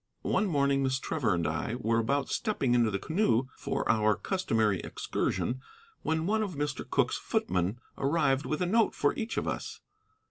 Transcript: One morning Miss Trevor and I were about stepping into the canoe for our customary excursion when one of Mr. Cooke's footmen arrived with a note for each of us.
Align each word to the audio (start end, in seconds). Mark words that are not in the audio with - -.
One 0.23 0.47
morning 0.47 0.81
Miss 0.81 0.97
Trevor 0.97 1.35
and 1.35 1.45
I 1.45 1.75
were 1.79 1.99
about 1.99 2.27
stepping 2.27 2.73
into 2.73 2.89
the 2.89 2.97
canoe 2.97 3.45
for 3.55 3.87
our 3.87 4.15
customary 4.15 4.79
excursion 4.79 5.61
when 6.01 6.25
one 6.25 6.41
of 6.41 6.55
Mr. 6.55 6.89
Cooke's 6.89 7.19
footmen 7.19 7.77
arrived 7.99 8.47
with 8.47 8.63
a 8.63 8.65
note 8.65 8.95
for 8.95 9.13
each 9.13 9.37
of 9.37 9.47
us. 9.47 9.79